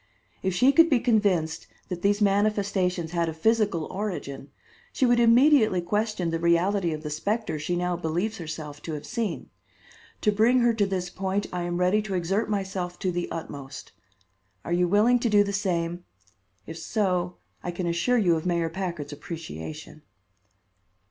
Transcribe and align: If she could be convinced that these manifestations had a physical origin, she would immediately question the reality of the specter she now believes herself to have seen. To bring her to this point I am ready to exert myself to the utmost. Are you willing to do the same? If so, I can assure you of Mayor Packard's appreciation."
If 0.41 0.55
she 0.55 0.71
could 0.71 0.89
be 0.89 0.99
convinced 0.99 1.67
that 1.89 2.01
these 2.01 2.23
manifestations 2.23 3.11
had 3.11 3.29
a 3.29 3.35
physical 3.35 3.85
origin, 3.91 4.49
she 4.91 5.05
would 5.05 5.19
immediately 5.19 5.79
question 5.79 6.31
the 6.31 6.39
reality 6.39 6.91
of 6.91 7.03
the 7.03 7.11
specter 7.11 7.59
she 7.59 7.75
now 7.75 7.95
believes 7.95 8.39
herself 8.39 8.81
to 8.81 8.93
have 8.93 9.05
seen. 9.05 9.51
To 10.21 10.31
bring 10.31 10.61
her 10.61 10.73
to 10.73 10.87
this 10.87 11.11
point 11.11 11.45
I 11.53 11.61
am 11.65 11.77
ready 11.77 12.01
to 12.01 12.15
exert 12.15 12.49
myself 12.49 12.97
to 12.97 13.11
the 13.11 13.29
utmost. 13.29 13.91
Are 14.65 14.73
you 14.73 14.87
willing 14.87 15.19
to 15.19 15.29
do 15.29 15.43
the 15.43 15.53
same? 15.53 16.03
If 16.65 16.79
so, 16.79 17.37
I 17.61 17.69
can 17.69 17.85
assure 17.85 18.17
you 18.17 18.35
of 18.35 18.43
Mayor 18.43 18.69
Packard's 18.69 19.13
appreciation." 19.13 20.01